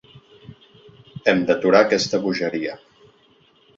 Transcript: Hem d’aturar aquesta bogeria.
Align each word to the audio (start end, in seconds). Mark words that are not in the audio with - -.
Hem 1.33 1.43
d’aturar 1.49 1.81
aquesta 1.87 2.21
bogeria. 2.25 2.77